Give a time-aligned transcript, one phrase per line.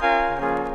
[0.00, 0.73] Música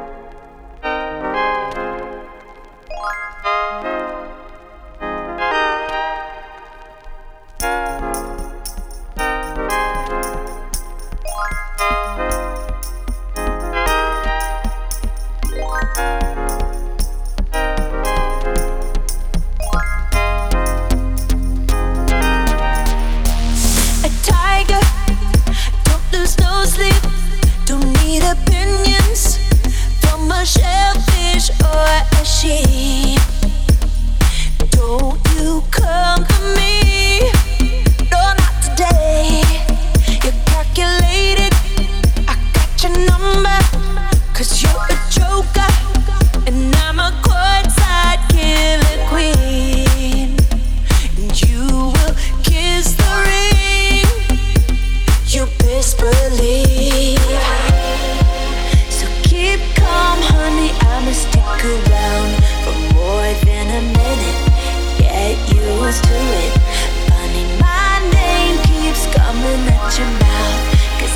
[65.92, 69.66] Funny, my name keeps coming
[69.98, 70.06] your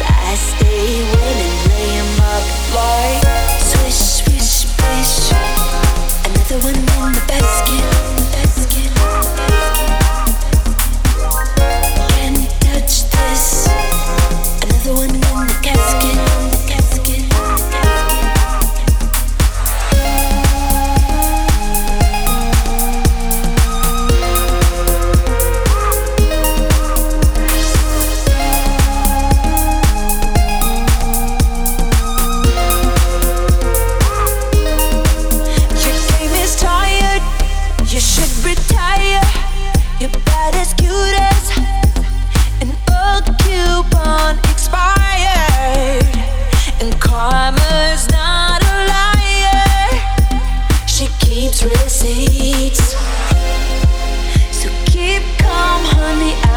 [0.01, 1.12] I stay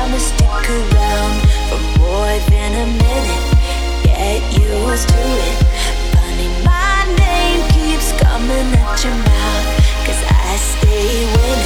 [0.07, 1.35] promise stick around
[1.69, 3.45] for more than a minute.
[4.05, 5.57] Get used to it.
[6.15, 9.67] Funny, my name keeps coming at your mouth,
[10.07, 11.66] cause I stay winning.